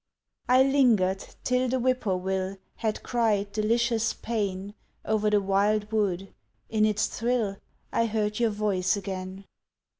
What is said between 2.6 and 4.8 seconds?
Had cried delicious pain